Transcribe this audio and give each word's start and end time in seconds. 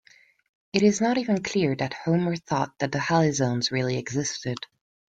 It 0.73 0.81
is 0.81 0.99
not 0.99 1.19
even 1.19 1.43
clear 1.43 1.75
that 1.75 1.93
Homer 1.93 2.35
thought 2.35 2.73
the 2.79 2.87
Halizones 2.87 3.69
really 3.69 3.97
existed. 3.99 4.57